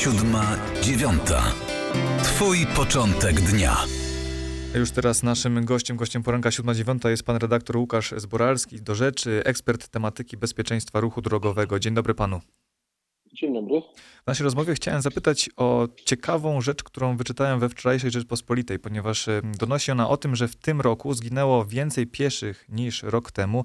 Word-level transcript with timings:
siódma, 0.00 0.56
dziewiąta. 0.82 1.42
Twój 2.22 2.66
początek 2.66 3.40
dnia. 3.40 3.76
Już 4.74 4.90
teraz 4.90 5.22
naszym 5.22 5.64
gościem, 5.64 5.96
gościem 5.96 6.22
poranka 6.22 6.50
7.9 6.50 7.08
jest 7.08 7.22
pan 7.22 7.36
redaktor 7.36 7.76
Łukasz 7.76 8.14
Zboralski, 8.16 8.82
do 8.82 8.94
rzeczy, 8.94 9.42
ekspert 9.44 9.88
tematyki 9.88 10.36
bezpieczeństwa 10.36 11.00
ruchu 11.00 11.22
drogowego. 11.22 11.78
Dzień 11.78 11.94
dobry 11.94 12.14
panu. 12.14 12.40
Dzień 13.32 13.54
dobry. 13.54 13.82
W 14.24 14.26
naszej 14.26 14.44
rozmowie 14.44 14.74
chciałem 14.74 15.02
zapytać 15.02 15.50
o 15.56 15.88
ciekawą 16.04 16.60
rzecz, 16.60 16.82
którą 16.82 17.16
wyczytałem 17.16 17.60
we 17.60 17.68
wczorajszej 17.68 18.10
Rzeczpospolitej, 18.10 18.78
ponieważ 18.78 19.26
donosi 19.58 19.92
ona 19.92 20.08
o 20.08 20.16
tym, 20.16 20.36
że 20.36 20.48
w 20.48 20.56
tym 20.56 20.80
roku 20.80 21.14
zginęło 21.14 21.64
więcej 21.64 22.06
pieszych 22.06 22.66
niż 22.68 23.02
rok 23.02 23.32
temu 23.32 23.64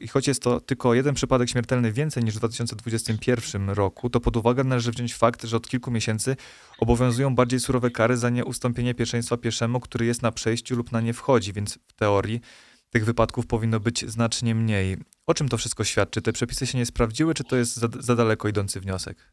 i 0.00 0.08
choć 0.08 0.28
jest 0.28 0.42
to 0.42 0.60
tylko 0.60 0.94
jeden 0.94 1.14
przypadek 1.14 1.48
śmiertelny 1.48 1.92
więcej 1.92 2.24
niż 2.24 2.34
w 2.34 2.38
2021 2.38 3.70
roku, 3.70 4.10
to 4.10 4.20
pod 4.20 4.36
uwagę 4.36 4.64
należy 4.64 4.90
wziąć 4.90 5.14
fakt, 5.14 5.44
że 5.44 5.56
od 5.56 5.68
kilku 5.68 5.90
miesięcy 5.90 6.36
obowiązują 6.78 7.34
bardziej 7.34 7.60
surowe 7.60 7.90
kary 7.90 8.16
za 8.16 8.30
nieustąpienie 8.30 8.94
pierwszeństwa 8.94 9.36
pieszemu, 9.36 9.80
który 9.80 10.06
jest 10.06 10.22
na 10.22 10.32
przejściu 10.32 10.76
lub 10.76 10.92
na 10.92 11.00
nie 11.00 11.12
wchodzi, 11.12 11.52
więc 11.52 11.78
w 11.86 11.92
teorii 11.92 12.40
tych 12.90 13.04
wypadków 13.04 13.46
powinno 13.46 13.80
być 13.80 14.04
znacznie 14.04 14.54
mniej. 14.54 14.96
O 15.26 15.34
czym 15.34 15.48
to 15.48 15.56
wszystko 15.56 15.84
świadczy? 15.84 16.22
Te 16.22 16.32
przepisy 16.32 16.66
się 16.66 16.78
nie 16.78 16.86
sprawdziły, 16.86 17.34
czy 17.34 17.44
to 17.44 17.56
jest 17.56 17.76
za, 17.76 17.88
za 18.00 18.16
daleko 18.16 18.48
idący 18.48 18.80
wniosek? 18.80 19.32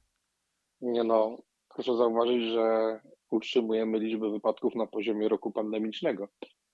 Nie 0.81 1.03
no, 1.03 1.37
proszę 1.75 1.97
zauważyć, 1.97 2.43
że 2.43 2.99
utrzymujemy 3.31 3.99
liczbę 3.99 4.31
wypadków 4.31 4.75
na 4.75 4.87
poziomie 4.87 5.29
roku 5.29 5.51
pandemicznego. 5.51 6.27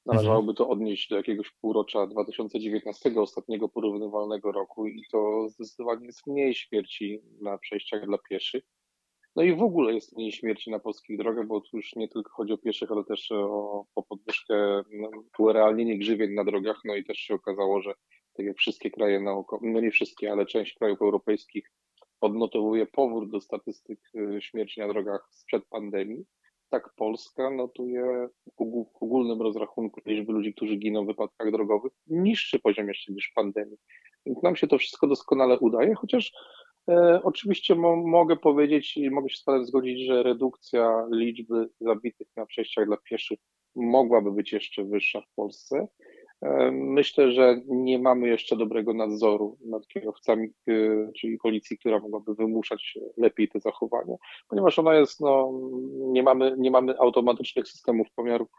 Należałoby 0.05 0.53
to 0.53 0.69
odnieść 0.69 1.09
do 1.09 1.17
jakiegoś 1.17 1.51
półrocza 1.61 2.07
2019, 2.07 3.21
ostatniego 3.21 3.69
porównywalnego 3.69 4.51
roku 4.51 4.87
i 4.87 5.03
to 5.11 5.49
zdecydowanie 5.49 6.05
jest 6.05 6.27
mniej 6.27 6.55
śmierci 6.55 7.21
na 7.41 7.57
przejściach 7.57 8.05
dla 8.05 8.17
pieszych. 8.29 8.63
No 9.35 9.43
i 9.43 9.55
w 9.55 9.61
ogóle 9.63 9.93
jest 9.93 10.17
mniej 10.17 10.31
śmierci 10.31 10.71
na 10.71 10.79
polskich 10.79 11.17
drogach, 11.17 11.47
bo 11.47 11.61
tu 11.61 11.77
już 11.77 11.95
nie 11.95 12.07
tylko 12.07 12.31
chodzi 12.31 12.53
o 12.53 12.57
pieszych, 12.57 12.91
ale 12.91 13.03
też 13.03 13.31
o, 13.31 13.85
o 13.95 14.03
podwyżkę, 14.03 14.83
no, 14.91 15.09
urealnienie 15.39 15.97
grzywień 15.97 16.33
na 16.33 16.43
drogach. 16.43 16.81
No 16.85 16.95
i 16.95 17.03
też 17.03 17.17
się 17.17 17.33
okazało, 17.33 17.81
że 17.81 17.93
tak 18.33 18.45
jak 18.45 18.57
wszystkie 18.57 18.91
kraje 18.91 19.19
naokoło, 19.19 19.61
no 19.65 19.79
nie 19.79 19.91
wszystkie, 19.91 20.31
ale 20.31 20.45
część 20.45 20.73
krajów 20.73 21.01
europejskich 21.01 21.71
odnotowuje 22.21 22.85
powrót 22.85 23.31
do 23.31 23.41
statystyk 23.41 23.99
y, 24.15 24.41
śmierci 24.41 24.79
na 24.79 24.87
drogach 24.87 25.27
sprzed 25.31 25.63
pandemii. 25.69 26.25
Tak 26.69 26.89
Polska 26.95 27.49
notuje 27.49 28.27
w 28.59 29.03
ogólnym 29.03 29.41
rozrachunku 29.41 30.01
liczby 30.05 30.33
ludzi, 30.33 30.53
którzy 30.53 30.75
giną 30.75 31.03
w 31.03 31.07
wypadkach 31.07 31.51
drogowych, 31.51 31.93
niższy 32.07 32.59
poziom 32.59 32.87
jeszcze 32.87 33.13
niż 33.13 33.31
pandemii. 33.35 33.77
Więc 34.25 34.43
nam 34.43 34.55
się 34.55 34.67
to 34.67 34.77
wszystko 34.77 35.07
doskonale 35.07 35.59
udaje, 35.59 35.95
chociaż 35.95 36.31
oczywiście 37.23 37.75
mo 37.75 37.95
mogę 37.95 38.35
powiedzieć 38.37 38.97
i 38.97 39.09
mogę 39.09 39.29
się 39.29 39.37
z 39.37 39.43
Panem 39.43 39.65
zgodzić, 39.65 40.05
że 40.05 40.23
redukcja 40.23 41.07
liczby 41.11 41.69
zabitych 41.79 42.27
na 42.35 42.45
przejściach 42.45 42.85
dla 42.85 42.97
pieszych 42.97 43.39
mogłaby 43.75 44.31
być 44.31 44.51
jeszcze 44.51 44.83
wyższa 44.83 45.21
w 45.21 45.35
Polsce. 45.35 45.87
E, 46.41 46.71
myślę, 46.71 47.31
że 47.31 47.61
nie 47.67 47.99
mamy 47.99 48.27
jeszcze 48.27 48.55
dobrego 48.55 48.93
nadzoru 48.93 49.57
nad 49.65 49.87
kierowcami, 49.87 50.47
e, 50.69 50.73
czyli 51.19 51.37
policji, 51.37 51.77
która 51.77 51.99
mogłaby 51.99 52.35
wymuszać 52.35 52.97
lepiej 53.17 53.47
te 53.47 53.59
zachowania, 53.59 54.15
ponieważ 54.49 54.79
ona 54.79 54.95
jest, 54.95 55.19
no, 55.19 55.51
nie 55.91 56.23
mamy, 56.23 56.55
nie 56.57 56.71
mamy 56.71 56.99
automatycznych 56.99 57.67
systemów 57.67 58.07
pomiarów 58.15 58.49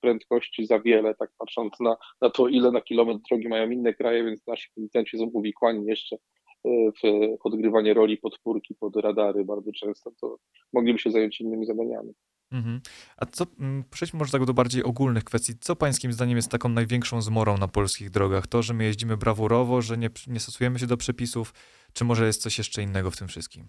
prędkości 0.00 0.66
za 0.66 0.80
wiele, 0.80 1.14
tak 1.14 1.30
patrząc 1.38 1.80
na, 1.80 1.96
na 2.20 2.30
to, 2.30 2.48
ile 2.48 2.70
na 2.70 2.80
kilometr 2.80 3.20
drogi 3.28 3.48
mają 3.48 3.70
inne 3.70 3.94
kraje, 3.94 4.24
więc 4.24 4.46
nasi 4.46 4.68
policjanci 4.74 5.18
są 5.18 5.24
uwikłani 5.24 5.86
jeszcze 5.86 6.16
w 6.64 7.36
odgrywanie 7.44 7.94
roli 7.94 8.16
podpórki 8.16 8.74
pod 8.74 8.96
radary 8.96 9.44
bardzo 9.44 9.72
często, 9.72 10.10
to 10.20 10.36
mogliby 10.72 10.98
się 10.98 11.10
zająć 11.10 11.40
innymi 11.40 11.66
zadaniami. 11.66 12.14
Mhm. 12.52 12.80
A 13.16 13.26
co, 13.26 13.44
mm, 13.60 13.84
przejdźmy 13.90 14.18
może 14.18 14.32
tak 14.32 14.44
do 14.44 14.54
bardziej 14.54 14.84
ogólnych 14.84 15.24
kwestii. 15.24 15.52
Co 15.60 15.76
pańskim 15.76 16.12
zdaniem 16.12 16.36
jest 16.36 16.50
taką 16.50 16.68
największą 16.68 17.22
zmorą 17.22 17.58
na 17.58 17.68
polskich 17.68 18.10
drogach? 18.10 18.46
To, 18.46 18.62
że 18.62 18.74
my 18.74 18.84
jeździmy 18.84 19.16
brawurowo, 19.16 19.82
że 19.82 19.98
nie, 19.98 20.10
nie 20.26 20.40
stosujemy 20.40 20.78
się 20.78 20.86
do 20.86 20.96
przepisów, 20.96 21.52
czy 21.92 22.04
może 22.04 22.26
jest 22.26 22.42
coś 22.42 22.58
jeszcze 22.58 22.82
innego 22.82 23.10
w 23.10 23.16
tym 23.16 23.28
wszystkim? 23.28 23.68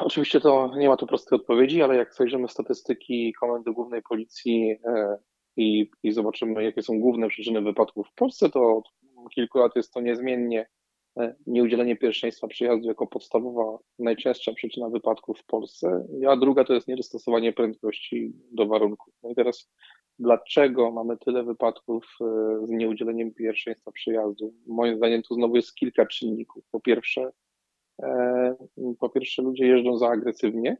Oczywiście 0.00 0.40
to 0.40 0.70
nie 0.76 0.88
ma 0.88 0.96
tu 0.96 1.06
prostej 1.06 1.36
odpowiedzi, 1.36 1.82
ale 1.82 1.96
jak 1.96 2.14
zajrzymy 2.14 2.48
statystyki 2.48 3.32
Komendy 3.40 3.72
Głównej 3.72 4.02
Policji 4.02 4.76
e, 4.84 5.16
i, 5.56 5.90
i 6.02 6.12
zobaczymy, 6.12 6.64
jakie 6.64 6.82
są 6.82 7.00
główne 7.00 7.28
przyczyny 7.28 7.62
wypadków 7.62 8.08
w 8.08 8.14
Polsce, 8.14 8.50
to 8.50 8.82
kilku 9.28 9.58
lat 9.58 9.76
jest 9.76 9.92
to 9.92 10.00
niezmiennie 10.00 10.66
e, 11.18 11.34
nieudzielenie 11.46 11.96
pierwszeństwa 11.96 12.46
przyjazdu 12.46 12.88
jako 12.88 13.06
podstawowa, 13.06 13.78
najczęstsza 13.98 14.52
przyczyna 14.52 14.88
wypadków 14.88 15.38
w 15.38 15.46
Polsce, 15.46 16.06
a 16.28 16.36
druga 16.36 16.64
to 16.64 16.74
jest 16.74 16.88
niedostosowanie 16.88 17.52
prędkości 17.52 18.32
do 18.52 18.66
warunków. 18.66 19.14
No 19.22 19.30
i 19.30 19.34
teraz 19.34 19.70
dlaczego 20.18 20.90
mamy 20.90 21.16
tyle 21.18 21.44
wypadków 21.44 22.16
e, 22.20 22.66
z 22.66 22.70
nieudzieleniem 22.70 23.34
pierwszeństwa 23.34 23.92
przyjazdu? 23.92 24.54
Moim 24.66 24.96
zdaniem 24.96 25.22
tu 25.22 25.34
znowu 25.34 25.56
jest 25.56 25.74
kilka 25.74 26.06
czynników. 26.06 26.64
Po 26.70 26.80
pierwsze, 26.80 27.30
e, 28.02 28.54
po 28.98 29.08
pierwsze 29.08 29.42
ludzie 29.42 29.66
jeżdżą 29.66 29.98
za 29.98 30.08
agresywnie, 30.08 30.76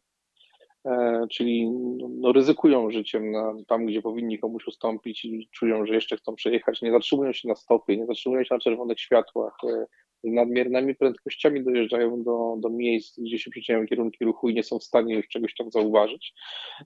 czyli 1.30 1.70
no, 2.08 2.32
ryzykują 2.32 2.90
życiem 2.90 3.30
na, 3.30 3.54
tam, 3.66 3.86
gdzie 3.86 4.02
powinni 4.02 4.38
komuś 4.38 4.66
ustąpić 4.66 5.24
i 5.24 5.48
czują, 5.52 5.86
że 5.86 5.94
jeszcze 5.94 6.16
chcą 6.16 6.34
przejechać, 6.34 6.82
nie 6.82 6.92
zatrzymują 6.92 7.32
się 7.32 7.48
na 7.48 7.54
stopy, 7.54 7.96
nie 7.96 8.06
zatrzymują 8.06 8.44
się 8.44 8.54
na 8.54 8.60
czerwonych 8.60 9.00
światłach, 9.00 9.56
e, 9.64 9.86
nadmiernymi 10.24 10.94
prędkościami 10.94 11.64
dojeżdżają 11.64 12.22
do, 12.22 12.56
do 12.58 12.68
miejsc, 12.70 13.20
gdzie 13.20 13.38
się 13.38 13.50
przecierają 13.50 13.86
kierunki 13.86 14.24
ruchu 14.24 14.48
i 14.48 14.54
nie 14.54 14.62
są 14.62 14.78
w 14.78 14.84
stanie 14.84 15.14
już 15.14 15.28
czegoś 15.28 15.54
tam 15.54 15.70
zauważyć. 15.70 16.34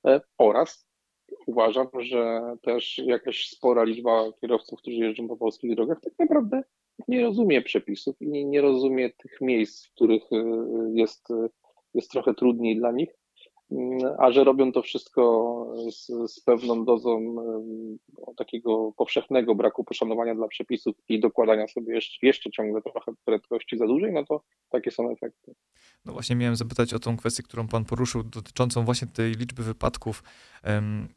E, 0.06 0.20
oraz 0.38 0.88
uważam, 1.46 1.86
że 2.00 2.40
też 2.62 2.98
jakaś 2.98 3.48
spora 3.48 3.84
liczba 3.84 4.32
kierowców, 4.40 4.78
którzy 4.78 4.96
jeżdżą 4.96 5.28
po 5.28 5.36
polskich 5.36 5.74
drogach, 5.74 6.00
tak 6.00 6.12
naprawdę 6.18 6.62
nie 7.08 7.22
rozumie 7.22 7.62
przepisów 7.62 8.22
i 8.22 8.28
nie, 8.28 8.44
nie 8.44 8.60
rozumie 8.60 9.10
tych 9.10 9.40
miejsc, 9.40 9.86
w 9.86 9.92
których 9.92 10.22
jest, 10.94 11.28
jest 11.94 12.10
trochę 12.10 12.34
trudniej 12.34 12.76
dla 12.76 12.92
nich 12.92 13.10
a 14.18 14.30
że 14.30 14.44
robią 14.44 14.72
to 14.72 14.82
wszystko 14.82 15.74
z, 15.90 16.32
z 16.32 16.40
pewną 16.40 16.84
dozą 16.84 17.36
takiego 18.36 18.92
powszechnego 18.96 19.54
braku 19.54 19.84
poszanowania 19.84 20.34
dla 20.34 20.48
przepisów 20.48 20.96
i 21.08 21.20
dokładania 21.20 21.68
sobie 21.68 21.94
jeszcze, 21.94 22.26
jeszcze 22.26 22.50
ciągle 22.50 22.82
trochę 22.82 23.12
prędkości 23.24 23.78
za 23.78 23.86
dłużej, 23.86 24.12
no 24.12 24.24
to 24.24 24.42
takie 24.70 24.90
są 24.90 25.10
efekty. 25.10 25.54
No 26.04 26.12
właśnie 26.12 26.36
miałem 26.36 26.56
zapytać 26.56 26.94
o 26.94 26.98
tą 26.98 27.16
kwestię, 27.16 27.42
którą 27.42 27.68
pan 27.68 27.84
poruszył, 27.84 28.22
dotyczącą 28.22 28.84
właśnie 28.84 29.08
tej 29.08 29.32
liczby 29.32 29.62
wypadków. 29.62 30.22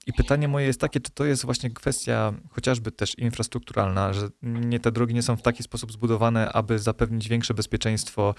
I 0.07 0.13
pytanie 0.13 0.47
moje 0.47 0.65
jest 0.65 0.81
takie, 0.81 0.99
czy 0.99 1.11
to 1.11 1.25
jest 1.25 1.45
właśnie 1.45 1.69
kwestia 1.69 2.33
chociażby 2.49 2.91
też 2.91 3.17
infrastrukturalna, 3.17 4.13
że 4.13 4.29
nie 4.43 4.79
te 4.79 4.91
drogi 4.91 5.13
nie 5.13 5.21
są 5.21 5.35
w 5.35 5.41
taki 5.41 5.63
sposób 5.63 5.91
zbudowane, 5.91 6.53
aby 6.53 6.79
zapewnić 6.79 7.29
większe 7.29 7.53
bezpieczeństwo 7.53 8.35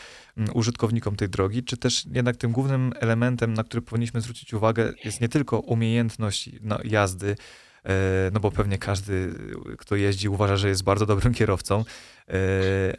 użytkownikom 0.54 1.16
tej 1.16 1.28
drogi, 1.28 1.64
czy 1.64 1.76
też 1.76 2.06
jednak 2.12 2.36
tym 2.36 2.52
głównym 2.52 2.92
elementem, 3.00 3.54
na 3.54 3.64
który 3.64 3.82
powinniśmy 3.82 4.20
zwrócić 4.20 4.54
uwagę, 4.54 4.92
jest 5.04 5.20
nie 5.20 5.28
tylko 5.28 5.58
umiejętność 5.58 6.50
no, 6.60 6.78
jazdy, 6.84 7.36
e, 7.84 8.30
no 8.32 8.40
bo 8.40 8.50
pewnie 8.50 8.78
każdy, 8.78 9.34
kto 9.78 9.96
jeździ, 9.96 10.28
uważa, 10.28 10.56
że 10.56 10.68
jest 10.68 10.84
bardzo 10.84 11.06
dobrym 11.06 11.34
kierowcą, 11.34 11.84
e, 12.28 12.34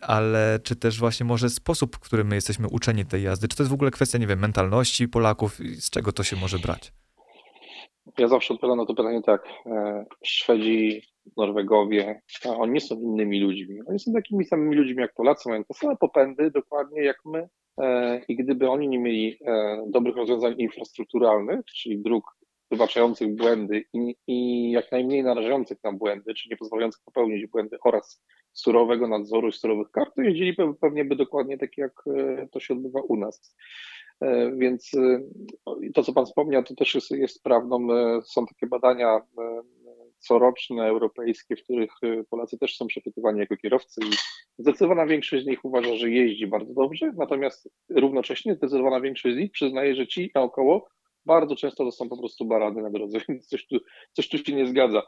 ale 0.02 0.60
czy 0.64 0.76
też 0.76 1.00
właśnie 1.00 1.26
może 1.26 1.50
sposób, 1.50 1.96
w 1.96 2.00
którym 2.00 2.28
my 2.28 2.36
jesteśmy 2.36 2.68
uczeni 2.68 3.06
tej 3.06 3.24
jazdy, 3.24 3.48
czy 3.48 3.58
to 3.58 3.64
jest 3.64 3.72
w 3.72 3.74
ogóle 3.74 3.92
kwestia, 3.92 4.18
nie 4.18 4.28
wiem, 4.28 4.40
mentalności 4.40 5.08
Polaków, 5.08 5.60
z 5.80 5.90
czego 5.90 6.12
to 6.12 6.24
się 6.24 6.36
może 6.36 6.60
brać? 6.60 6.94
Ja 8.18 8.28
zawsze 8.28 8.54
odpowiadam 8.54 8.78
na 8.78 8.86
to 8.86 8.96
pytanie 8.96 9.22
tak. 9.22 9.48
E, 9.66 10.06
Szwedzi, 10.24 11.02
Norwegowie, 11.38 12.22
oni 12.46 12.72
nie 12.72 12.82
są 12.82 13.02
innymi 13.02 13.40
ludźmi. 13.40 13.80
Oni 13.88 14.00
są 14.00 14.14
takimi 14.14 14.46
samymi 14.46 14.76
ludźmi 14.76 15.02
jak 15.02 15.14
Polacy, 15.14 15.50
mają 15.50 15.64
te 15.64 15.74
same 15.74 15.98
popędy, 15.98 16.52
dokładnie 16.52 17.04
jak 17.04 17.18
my. 17.26 17.50
E, 17.82 18.22
I 18.28 18.36
gdyby 18.36 18.70
oni 18.70 18.88
nie 18.88 19.00
mieli 19.00 19.38
e, 19.46 19.84
dobrych 19.88 20.16
rozwiązań 20.16 20.56
infrastrukturalnych, 20.58 21.66
czyli 21.66 22.02
dróg 22.02 22.24
wybaczających 22.72 23.36
błędy 23.36 23.84
i, 23.94 24.16
i 24.28 24.72
jak 24.72 24.92
najmniej 24.92 25.24
narażających 25.24 25.78
na 25.84 25.92
błędy, 25.92 26.34
czyli 26.34 26.50
nie 26.52 26.58
pozwalających 26.58 27.04
popełnić 27.06 27.48
błędy 27.48 27.78
oraz 27.84 28.24
surowego 28.54 29.08
nadzoru 29.08 29.48
i 29.48 29.52
surowych 29.54 29.92
kart, 29.92 30.16
to 30.16 30.22
jeździli 30.22 30.56
pewnie 30.82 31.06
by 31.06 31.16
dokładnie 31.16 31.58
tak, 31.58 31.78
jak 31.78 31.92
to 32.52 32.60
się 32.60 32.74
odbywa 32.74 33.02
u 33.02 33.16
nas. 33.16 33.56
E, 34.22 34.52
więc 34.56 34.92
e, 34.94 35.22
to, 35.94 36.04
co 36.04 36.14
Pan 36.14 36.26
wspomniał, 36.26 36.64
to 36.64 36.76
też 36.76 36.96
jest, 36.96 37.12
jest 37.12 37.44
prawdą. 37.44 37.94
E, 37.94 38.22
są 38.24 38.46
takie 38.46 38.68
badania 38.68 39.22
coroczne, 40.20 40.88
europejskie, 40.88 41.56
w 41.56 41.64
których 41.64 41.92
Polacy 42.30 42.58
też 42.58 42.78
są 42.78 42.88
przepytywani 42.88 43.40
jako 43.40 43.58
kierowcy 43.58 44.02
i 44.02 44.14
zdecydowana 44.58 45.06
większość 45.06 45.44
z 45.44 45.48
nich 45.48 45.66
uważa, 45.66 45.96
że 45.96 46.10
jeździ 46.10 46.48
bardzo 46.48 46.74
dobrze, 46.74 47.12
natomiast 47.18 47.70
równocześnie 47.90 48.56
zdecydowana 48.56 49.02
większość 49.02 49.36
z 49.36 49.40
nich 49.40 49.52
przyznaje, 49.52 49.96
że 49.96 50.08
ci 50.08 50.32
naokoło 50.36 50.88
bardzo 51.26 51.56
często 51.56 51.86
to 51.86 51.92
są 51.92 52.10
po 52.10 52.18
prostu 52.18 52.46
barany 52.46 52.82
na 52.82 52.90
drodze, 52.90 53.20
więc 53.30 53.48
coś 53.48 53.68
tu, 53.68 53.78
coś 54.12 54.30
tu 54.30 54.38
się 54.38 54.56
nie 54.56 54.68
zgadza. 54.68 55.02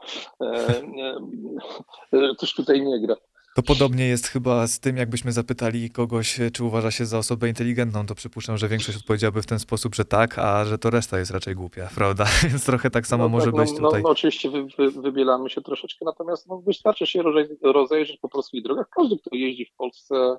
Coś 2.38 2.54
tutaj 2.54 2.82
nie 2.82 3.00
gra. 3.00 3.16
To 3.54 3.62
podobnie 3.62 4.06
jest 4.06 4.26
chyba 4.26 4.66
z 4.66 4.80
tym, 4.80 4.96
jakbyśmy 4.96 5.32
zapytali 5.32 5.90
kogoś, 5.90 6.40
czy 6.52 6.64
uważa 6.64 6.90
się 6.90 7.06
za 7.06 7.18
osobę 7.18 7.48
inteligentną, 7.48 8.06
to 8.06 8.14
przypuszczam, 8.14 8.58
że 8.58 8.68
większość 8.68 8.98
odpowiedziałaby 8.98 9.42
w 9.42 9.46
ten 9.46 9.58
sposób, 9.58 9.94
że 9.94 10.04
tak, 10.04 10.38
a 10.38 10.64
że 10.64 10.78
to 10.78 10.90
reszta 10.90 11.18
jest 11.18 11.30
raczej 11.30 11.54
głupia, 11.54 11.88
prawda? 11.94 12.26
Więc 12.42 12.66
trochę 12.66 12.90
tak 12.90 13.06
samo 13.06 13.24
no, 13.24 13.28
może 13.28 13.52
tak, 13.52 13.54
być 13.54 13.70
no, 13.70 13.76
tutaj. 13.76 14.02
No, 14.02 14.08
no 14.08 14.12
oczywiście 14.12 14.50
wy, 14.50 14.66
wy, 14.78 14.90
wybielamy 14.90 15.50
się 15.50 15.62
troszeczkę, 15.62 16.04
natomiast 16.04 16.46
no, 16.46 16.60
wystarczy 16.60 17.06
się 17.06 17.22
rozejrzeć 17.62 18.18
po 18.18 18.28
polskich 18.28 18.62
drogach. 18.62 18.88
Każdy, 18.90 19.18
kto 19.18 19.36
jeździ 19.36 19.64
w 19.64 19.76
Polsce 19.76 20.36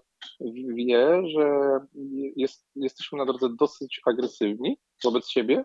wie, 0.75 1.21
że 1.27 1.79
jest, 2.35 2.65
jesteśmy 2.75 3.17
na 3.17 3.25
drodze 3.25 3.49
dosyć 3.59 4.01
agresywni 4.05 4.77
wobec 5.03 5.29
siebie. 5.29 5.63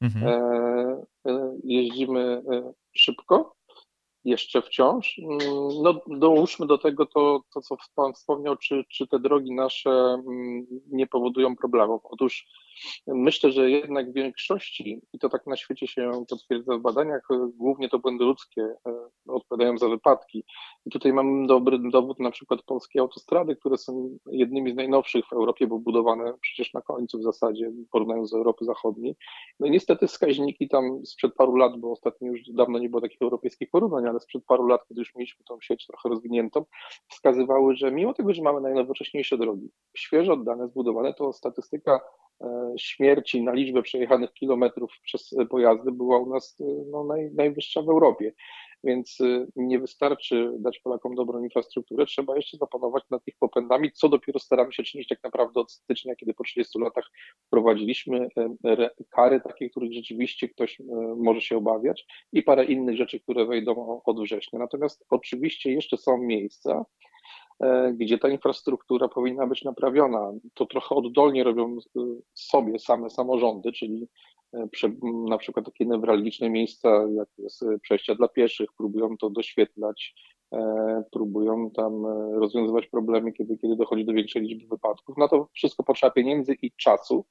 Mhm. 0.00 0.26
E, 0.26 1.02
e, 1.26 1.58
jeździmy 1.64 2.42
e, 2.52 2.72
szybko, 2.96 3.54
jeszcze 4.24 4.62
wciąż. 4.62 5.18
Mm, 5.18 5.38
no, 5.82 6.00
dołóżmy 6.06 6.66
do 6.66 6.78
tego 6.78 7.06
to, 7.06 7.42
to, 7.54 7.60
co 7.60 7.76
Pan 7.94 8.12
wspomniał, 8.12 8.56
czy, 8.56 8.84
czy 8.88 9.06
te 9.06 9.18
drogi 9.18 9.54
nasze 9.54 9.90
mm, 9.90 10.66
nie 10.90 11.06
powodują 11.06 11.56
problemów. 11.56 12.02
Otóż 12.04 12.46
myślę, 13.06 13.52
że 13.52 13.70
jednak 13.70 14.10
w 14.10 14.14
większości, 14.14 15.00
i 15.12 15.18
to 15.18 15.28
tak 15.28 15.46
na 15.46 15.56
świecie 15.56 15.86
się 15.86 16.10
potwierdza 16.28 16.76
w 16.76 16.80
badaniach, 16.80 17.28
głównie 17.56 17.88
to 17.88 17.98
błędy 17.98 18.24
ludzkie 18.24 18.62
e, 18.62 18.92
odpowiadają 19.34 19.78
za 19.78 19.88
wypadki. 19.88 20.44
I 20.86 20.90
tutaj 20.90 21.12
mamy 21.12 21.46
dobry 21.46 21.78
dowód, 21.78 22.18
na 22.20 22.30
przykład 22.30 22.62
polskie 22.62 23.00
autostrady, 23.00 23.56
które 23.56 23.78
są 23.78 24.18
jednymi 24.26 24.72
z 24.72 24.76
najnowszych 24.76 25.26
w 25.26 25.32
Europie, 25.32 25.66
bo 25.66 25.78
budowane 25.78 26.34
przecież 26.40 26.72
na 26.74 26.80
końcu 26.80 27.18
w 27.18 27.22
zasadzie, 27.22 27.72
porównując 27.90 28.30
z 28.30 28.34
Europy 28.34 28.64
Zachodniej. 28.64 29.16
No 29.60 29.66
i 29.66 29.70
niestety 29.70 30.06
wskaźniki 30.06 30.68
tam 30.68 31.06
sprzed 31.06 31.34
paru 31.34 31.56
lat, 31.56 31.80
bo 31.80 31.92
ostatnio 31.92 32.28
już 32.28 32.40
dawno 32.48 32.78
nie 32.78 32.88
było 32.88 33.00
takich 33.00 33.22
europejskich 33.22 33.70
porównań, 33.70 34.06
ale 34.06 34.20
sprzed 34.20 34.44
paru 34.44 34.66
lat, 34.66 34.80
kiedy 34.88 35.00
już 35.00 35.14
mieliśmy 35.14 35.44
tą 35.44 35.60
sieć 35.60 35.86
trochę 35.86 36.08
rozwiniętą, 36.08 36.64
wskazywały, 37.08 37.76
że 37.76 37.92
mimo 37.92 38.14
tego, 38.14 38.34
że 38.34 38.42
mamy 38.42 38.60
najnowocześniejsze 38.60 39.38
drogi, 39.38 39.70
świeżo 39.96 40.32
oddane, 40.32 40.68
zbudowane, 40.68 41.14
to 41.14 41.32
statystyka 41.32 42.00
e, 42.40 42.72
śmierci 42.78 43.42
na 43.42 43.52
liczbę 43.52 43.82
przejechanych 43.82 44.32
kilometrów 44.32 44.90
przez 45.04 45.34
pojazdy 45.50 45.92
była 45.92 46.18
u 46.18 46.30
nas 46.30 46.56
e, 46.60 46.64
no, 46.90 47.04
naj, 47.04 47.30
najwyższa 47.34 47.82
w 47.82 47.88
Europie. 47.88 48.32
Więc 48.84 49.20
y, 49.20 49.46
nie 49.56 49.78
wystarczy 49.78 50.52
dać 50.58 50.78
Polakom 50.78 51.14
dobrą 51.14 51.44
infrastrukturę, 51.44 52.06
trzeba 52.06 52.36
jeszcze 52.36 52.56
zapanować 52.56 53.04
nad 53.10 53.22
ich 53.26 53.34
popędami, 53.38 53.92
co 53.92 54.08
dopiero 54.08 54.38
staramy 54.38 54.72
się 54.72 54.82
czynić 54.82 55.08
tak 55.08 55.22
naprawdę 55.22 55.60
od 55.60 55.72
stycznia, 55.72 56.16
kiedy 56.16 56.34
po 56.34 56.44
30 56.44 56.78
latach 56.78 57.10
wprowadziliśmy 57.46 58.28
e, 58.66 58.90
kary 59.10 59.40
takie, 59.40 59.70
których 59.70 59.92
rzeczywiście 59.92 60.48
ktoś 60.48 60.80
e, 60.80 60.84
może 61.16 61.40
się 61.40 61.56
obawiać 61.56 62.06
i 62.32 62.42
parę 62.42 62.64
innych 62.64 62.96
rzeczy, 62.96 63.20
które 63.20 63.46
wejdą 63.46 64.02
od 64.04 64.20
września. 64.20 64.58
Natomiast 64.58 65.04
oczywiście 65.10 65.72
jeszcze 65.72 65.96
są 65.96 66.18
miejsca, 66.18 66.84
e, 67.60 67.92
gdzie 67.96 68.18
ta 68.18 68.28
infrastruktura 68.28 69.08
powinna 69.08 69.46
być 69.46 69.64
naprawiona. 69.64 70.32
To 70.54 70.66
trochę 70.66 70.94
oddolnie 70.94 71.44
robią 71.44 71.76
sobie 72.34 72.78
same 72.78 73.10
samorządy, 73.10 73.72
czyli 73.72 74.08
na 75.28 75.38
przykład 75.38 75.66
takie 75.66 75.86
newralgiczne 75.86 76.50
miejsca, 76.50 77.06
jak 77.14 77.28
jest 77.38 77.62
e, 77.62 77.78
przejścia 77.78 78.14
dla 78.14 78.28
pieszych, 78.28 78.72
próbują 78.76 79.16
to 79.16 79.30
doświetlać, 79.30 80.14
e, 80.52 81.04
próbują 81.12 81.70
tam 81.70 82.06
e, 82.06 82.30
rozwiązywać 82.32 82.86
problemy, 82.86 83.32
kiedy, 83.32 83.58
kiedy 83.58 83.76
dochodzi 83.76 84.04
do 84.04 84.12
większej 84.12 84.42
liczby 84.42 84.66
wypadków. 84.68 85.16
Na 85.16 85.28
to 85.28 85.48
wszystko 85.52 85.82
potrzeba 85.82 86.10
pieniędzy 86.10 86.54
i 86.62 86.72
czasu. 86.72 87.24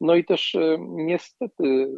No 0.00 0.14
i 0.14 0.24
też 0.24 0.56
niestety 0.80 1.92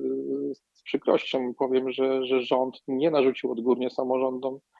z 0.73 0.83
przykrością 0.83 1.55
powiem, 1.55 1.93
że, 1.93 2.25
że 2.25 2.43
rząd 2.43 2.83
nie 2.89 3.11
narzucił 3.11 3.53
odgórnie 3.53 3.91
samorządom 3.91 4.59
E, 4.61 4.80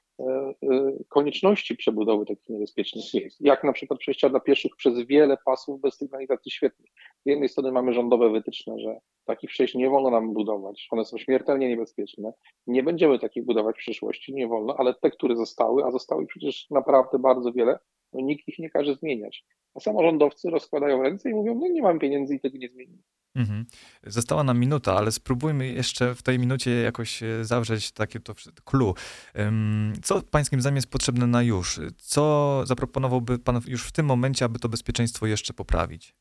konieczności 1.09 1.75
przebudowy 1.75 2.25
takich 2.25 2.49
niebezpiecznych 2.49 3.13
miejsc, 3.13 3.39
jak 3.39 3.63
na 3.63 3.73
przykład 3.73 3.99
przejścia 3.99 4.29
dla 4.29 4.39
pieszych 4.39 4.75
przez 4.75 4.99
wiele 4.99 5.37
pasów 5.45 5.81
bez 5.81 5.97
sygnalizacji 5.97 6.51
świetnej. 6.51 6.91
Z 7.25 7.29
jednej 7.29 7.49
strony 7.49 7.71
mamy 7.71 7.93
rządowe 7.93 8.29
wytyczne, 8.29 8.79
że 8.79 8.99
takich 9.25 9.49
przejść 9.49 9.75
nie 9.75 9.89
wolno 9.89 10.09
nam 10.09 10.33
budować, 10.33 10.87
one 10.91 11.05
są 11.05 11.17
śmiertelnie 11.17 11.69
niebezpieczne, 11.69 12.33
nie 12.67 12.83
będziemy 12.83 13.19
takich 13.19 13.45
budować 13.45 13.75
w 13.75 13.79
przyszłości, 13.79 14.33
nie 14.33 14.47
wolno, 14.47 14.75
ale 14.77 14.93
te, 14.93 15.11
które 15.11 15.35
zostały, 15.35 15.83
a 15.83 15.91
zostały 15.91 16.25
przecież 16.25 16.69
naprawdę 16.69 17.19
bardzo 17.19 17.53
wiele, 17.53 17.79
no 18.13 18.21
nikt 18.21 18.47
ich 18.47 18.59
nie 18.59 18.69
każe 18.69 18.95
zmieniać. 18.95 19.45
A 19.73 19.79
samorządowcy 19.79 20.49
rozkładają 20.49 21.01
ręce 21.01 21.29
i 21.29 21.33
mówią, 21.33 21.55
no 21.55 21.67
nie 21.67 21.81
mam 21.81 21.99
pieniędzy 21.99 22.35
i 22.35 22.39
tego 22.39 22.57
nie 22.57 22.69
zmienimy. 22.69 23.03
Mhm. 23.35 23.65
Została 24.03 24.43
nam 24.43 24.59
minuta, 24.59 24.95
ale 24.95 25.11
spróbujmy 25.11 25.67
jeszcze 25.67 26.15
w 26.15 26.23
tej 26.23 26.39
minucie 26.39 26.71
jakoś 26.71 27.23
e, 27.23 27.45
zawrzeć 27.45 27.91
takie 27.91 28.19
to 28.19 28.33
clue. 28.65 28.93
Co 30.03 30.21
pańskim 30.21 30.61
zdaniem 30.61 30.75
jest 30.75 30.91
potrzebne 30.91 31.27
na 31.27 31.43
już? 31.43 31.79
Co 31.97 32.61
zaproponowałby 32.65 33.39
pan 33.39 33.59
już 33.67 33.87
w 33.87 33.91
tym 33.91 34.05
momencie, 34.05 34.45
aby 34.45 34.59
to 34.59 34.69
bezpieczeństwo 34.69 35.27
jeszcze 35.27 35.53
poprawić? 35.53 36.15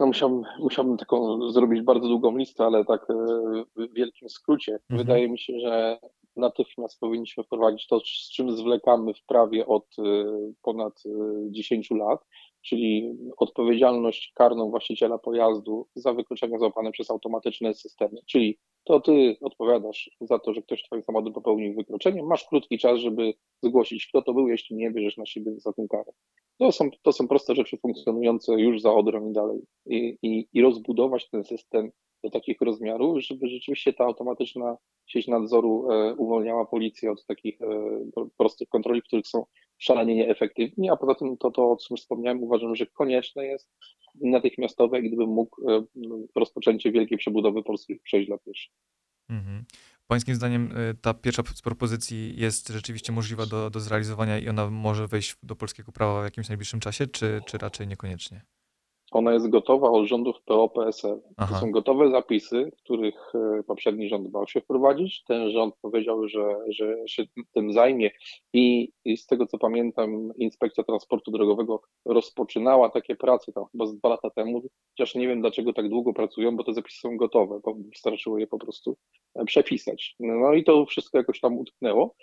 No 0.00 0.06
musiałbym, 0.06 0.42
musiałbym 0.58 0.96
taką 0.96 1.50
zrobić 1.50 1.82
bardzo 1.82 2.08
długą 2.08 2.36
listę, 2.36 2.64
ale 2.64 2.84
tak 2.84 3.10
e, 3.10 3.14
w 3.76 3.94
wielkim 3.94 4.28
skrócie. 4.28 4.72
Mhm. 4.72 4.98
Wydaje 4.98 5.28
mi 5.28 5.38
się, 5.38 5.60
że 5.60 5.98
natychmiast 6.36 7.00
powinniśmy 7.00 7.44
wprowadzić 7.44 7.86
to, 7.86 8.00
z 8.00 8.30
czym 8.30 8.56
zwlekamy 8.56 9.14
w 9.14 9.22
prawie 9.22 9.66
od 9.66 9.86
e, 9.98 10.02
ponad 10.62 11.02
10 11.50 11.90
lat, 11.90 12.26
czyli 12.68 13.16
odpowiedzialność 13.36 14.32
karną 14.34 14.70
właściciela 14.70 15.18
pojazdu 15.18 15.86
za 15.94 16.12
wykroczenia 16.12 16.58
złapane 16.58 16.90
przez 16.92 17.10
automatyczne 17.10 17.74
systemy. 17.74 18.20
Czyli 18.26 18.58
to 18.84 19.00
ty 19.00 19.36
odpowiadasz 19.40 20.10
za 20.20 20.38
to, 20.38 20.54
że 20.54 20.62
ktoś 20.62 20.82
twoim 20.82 21.02
samochodem 21.02 21.32
popełnił 21.32 21.74
wykroczenie, 21.74 22.22
masz 22.22 22.44
krótki 22.48 22.78
czas, 22.78 22.98
żeby 22.98 23.34
zgłosić, 23.62 24.06
kto 24.06 24.22
to 24.22 24.34
był, 24.34 24.48
jeśli 24.48 24.76
nie 24.76 24.90
bierzesz 24.90 25.16
na 25.16 25.26
siebie 25.26 25.52
za 25.56 25.72
tę 25.72 25.86
karę. 25.90 26.12
To 26.58 26.72
są, 26.72 26.90
to 27.02 27.12
są 27.12 27.28
proste 27.28 27.54
rzeczy 27.54 27.76
funkcjonujące 27.76 28.52
już 28.52 28.80
za 28.80 28.94
Odrą 28.94 29.30
i 29.30 29.32
dalej. 29.32 29.60
I, 29.86 30.18
i, 30.22 30.48
I 30.52 30.62
rozbudować 30.62 31.30
ten 31.30 31.44
system 31.44 31.90
do 32.24 32.30
takich 32.30 32.60
rozmiarów, 32.60 33.22
żeby 33.22 33.48
rzeczywiście 33.48 33.92
ta 33.92 34.04
automatyczna 34.04 34.76
sieć 35.06 35.28
nadzoru 35.28 35.92
e, 35.92 36.14
uwolniała 36.14 36.66
policję 36.66 37.12
od 37.12 37.26
takich 37.26 37.62
e, 37.62 37.66
prostych 38.36 38.68
kontroli, 38.68 39.02
których 39.02 39.26
są 39.26 39.44
szalenie 39.78 40.14
nieefektywni, 40.14 40.90
a 40.90 40.96
poza 40.96 41.14
tym 41.14 41.36
to, 41.36 41.50
to 41.50 41.70
o 41.70 41.76
czym 41.76 41.96
wspomniałem, 41.96 42.42
uważam, 42.42 42.74
że 42.74 42.86
konieczne 42.86 43.46
jest 43.46 43.70
natychmiastowe, 44.14 45.02
gdybym 45.02 45.28
mógł 45.28 45.70
e, 45.70 45.84
rozpoczęcie 46.36 46.92
wielkiej 46.92 47.18
przebudowy 47.18 47.62
polskich 47.62 48.02
przejść 48.02 48.28
dla 48.28 48.38
pieszych. 48.38 48.72
Mhm. 49.30 49.64
Pańskim 50.06 50.34
zdaniem 50.34 50.70
ta 51.02 51.14
pierwsza 51.14 51.42
z 51.54 51.62
propozycji 51.62 52.34
jest 52.36 52.68
rzeczywiście 52.68 53.12
możliwa 53.12 53.46
do, 53.46 53.70
do 53.70 53.80
zrealizowania 53.80 54.38
i 54.38 54.48
ona 54.48 54.70
może 54.70 55.06
wejść 55.06 55.36
do 55.42 55.56
polskiego 55.56 55.92
prawa 55.92 56.20
w 56.20 56.24
jakimś 56.24 56.48
najbliższym 56.48 56.80
czasie, 56.80 57.06
czy, 57.06 57.40
czy 57.46 57.58
raczej 57.58 57.86
niekoniecznie? 57.86 58.42
Ona 59.10 59.32
jest 59.32 59.48
gotowa 59.48 59.90
od 59.90 60.06
rządów 60.06 60.42
PO-PSL. 60.44 61.20
To 61.38 61.54
są 61.60 61.70
gotowe 61.70 62.10
zapisy, 62.10 62.72
których 62.84 63.32
e, 63.34 63.62
poprzedni 63.62 64.08
rząd 64.08 64.28
bał 64.28 64.48
się 64.48 64.60
wprowadzić. 64.60 65.24
Ten 65.24 65.50
rząd 65.50 65.74
powiedział, 65.82 66.28
że, 66.28 66.56
że 66.68 66.96
się 67.06 67.24
tym 67.54 67.72
zajmie 67.72 68.10
i, 68.52 68.92
i 69.04 69.16
z 69.16 69.26
tego 69.26 69.46
co 69.46 69.58
pamiętam, 69.58 70.32
Inspekcja 70.36 70.84
Transportu 70.84 71.30
Drogowego 71.30 71.80
rozpoczynała 72.04 72.90
takie 72.90 73.16
prace 73.16 73.52
tam 73.52 73.64
chyba 73.72 73.86
z 73.86 73.96
dwa 73.96 74.08
lata 74.08 74.30
temu, 74.30 74.62
chociaż 74.90 75.14
nie 75.14 75.28
wiem 75.28 75.40
dlaczego 75.40 75.72
tak 75.72 75.88
długo 75.88 76.12
pracują, 76.12 76.56
bo 76.56 76.64
te 76.64 76.74
zapisy 76.74 77.00
są 77.00 77.16
gotowe, 77.16 77.60
bo 77.64 77.74
wystarczyło 77.74 78.38
je 78.38 78.46
po 78.46 78.58
prostu 78.58 78.96
e, 79.34 79.44
przepisać. 79.44 80.16
No 80.20 80.54
i 80.54 80.64
to 80.64 80.86
wszystko 80.86 81.18
jakoś 81.18 81.40
tam 81.40 81.58
utknęło. 81.58 82.14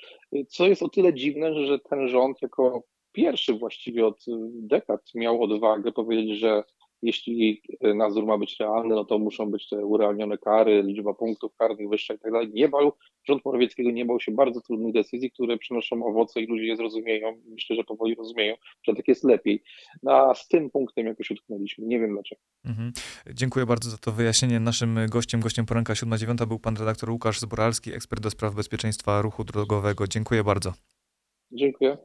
Co 0.48 0.68
jest 0.68 0.84
o 0.84 0.90
tyle 0.90 1.14
dziwne, 1.14 1.66
że 1.66 1.80
ten 1.80 2.08
rząd 2.08 2.42
jako 2.42 2.84
pierwszy 3.16 3.54
właściwie 3.54 4.06
od 4.06 4.26
dekad 4.54 5.02
miał 5.16 5.44
odwagę 5.44 5.92
powiedzieć, 5.92 6.40
że 6.40 6.64
jeśli 7.06 7.62
nadzór 7.82 8.26
ma 8.26 8.38
być 8.38 8.60
realny, 8.60 8.96
no 8.96 9.06
to 9.06 9.20
muszą 9.20 9.52
być 9.52 9.70
te 9.70 9.86
urealnione 9.86 10.38
kary, 10.38 10.84
liczba 10.84 11.14
punktów 11.14 11.56
karnych 11.56 11.90
wyższa 11.90 12.14
i 12.14 12.20
tak 12.20 12.32
dalej. 12.32 12.50
Nie 12.54 12.70
bał, 12.70 12.92
rząd 13.28 13.46
Morawieckiego 13.46 13.92
nie 13.92 14.06
bał 14.06 14.20
się 14.20 14.32
bardzo 14.32 14.62
trudnych 14.62 14.94
decyzji, 14.94 15.32
które 15.32 15.58
przynoszą 15.58 16.06
owoce 16.06 16.42
i 16.42 16.48
ludzie 16.48 16.66
je 16.66 16.76
zrozumieją. 16.76 17.42
Myślę, 17.46 17.76
że 17.76 17.84
powoli 17.84 18.16
rozumieją, 18.16 18.56
że 18.84 18.94
tak 18.94 19.08
jest 19.08 19.24
lepiej. 19.24 19.64
No, 20.04 20.12
a 20.12 20.36
z 20.36 20.48
tym 20.48 20.70
punktem 20.70 21.06
jakoś 21.06 21.32
utknęliśmy. 21.32 21.86
Nie 21.86 22.00
wiem 22.00 22.14
dlaczego. 22.14 22.42
Mhm. 22.66 22.92
Dziękuję 23.34 23.66
bardzo 23.66 23.90
za 23.90 23.98
to 23.98 24.12
wyjaśnienie. 24.12 24.60
Naszym 24.60 25.00
gościem, 25.10 25.40
gościem 25.42 25.66
poranka 25.66 25.94
7.9 25.94 26.48
był 26.48 26.60
pan 26.60 26.78
redaktor 26.78 27.10
Łukasz 27.10 27.40
Zboralski, 27.40 27.94
ekspert 27.94 28.22
do 28.24 28.30
spraw 28.30 28.56
bezpieczeństwa 28.56 29.22
ruchu 29.22 29.44
drogowego. 29.44 30.08
Dziękuję 30.08 30.44
bardzo. 30.44 30.74
Dziękuję. 31.52 31.98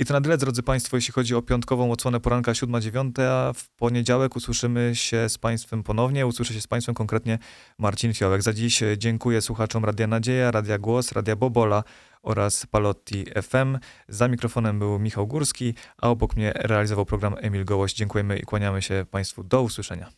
I 0.00 0.04
to 0.04 0.14
na 0.14 0.20
tyle, 0.20 0.38
drodzy 0.38 0.62
Państwo, 0.62 0.96
jeśli 0.96 1.12
chodzi 1.12 1.34
o 1.34 1.42
piątkową 1.42 1.92
odsłonę 1.92 2.20
poranka 2.20 2.52
7.9, 2.52 3.22
a 3.22 3.52
w 3.52 3.68
poniedziałek 3.68 4.36
usłyszymy 4.36 4.92
się 4.94 5.28
z 5.28 5.38
Państwem 5.38 5.82
ponownie. 5.82 6.26
Usłyszę 6.26 6.54
się 6.54 6.60
z 6.60 6.66
Państwem 6.66 6.94
konkretnie 6.94 7.38
Marcin 7.78 8.14
Fiołek. 8.14 8.42
Za 8.42 8.52
dziś 8.52 8.82
dziękuję 8.96 9.40
słuchaczom 9.40 9.84
Radia 9.84 10.06
Nadzieja, 10.06 10.50
Radia 10.50 10.78
Głos, 10.78 11.12
Radia 11.12 11.36
Bobola 11.36 11.84
oraz 12.22 12.66
Palotti 12.66 13.24
FM. 13.42 13.78
Za 14.08 14.28
mikrofonem 14.28 14.78
był 14.78 14.98
Michał 14.98 15.26
Górski, 15.26 15.74
a 15.98 16.08
obok 16.08 16.36
mnie 16.36 16.52
realizował 16.56 17.06
program 17.06 17.34
Emil 17.38 17.64
Gołoś. 17.64 17.94
Dziękujemy 17.94 18.38
i 18.38 18.42
kłaniamy 18.42 18.82
się 18.82 19.06
Państwu. 19.10 19.44
Do 19.44 19.62
usłyszenia. 19.62 20.10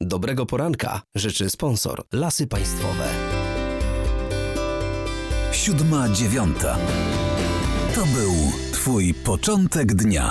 Dobrego 0.00 0.46
poranka 0.46 1.02
życzy 1.14 1.50
sponsor 1.50 2.04
Lasy 2.12 2.46
Państwowe. 2.46 3.08
Siódma 5.52 6.08
dziewiąta. 6.08 6.78
To 7.94 8.06
był 8.06 8.32
Twój 8.82 9.14
początek 9.14 9.94
dnia. 9.94 10.30